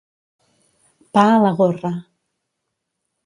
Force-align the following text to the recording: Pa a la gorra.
Pa 1.17 1.25
a 1.33 1.37
la 1.43 1.51
gorra. 1.59 1.91